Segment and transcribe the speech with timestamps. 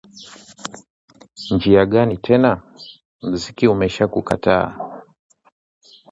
[1.53, 2.51] "Njia gani tena?
[3.31, 4.67] Mziki umeshatukataa"